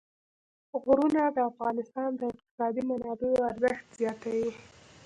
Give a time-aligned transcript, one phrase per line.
[0.83, 4.49] غرونه د افغانستان د اقتصادي منابعو ارزښت زیاتوي.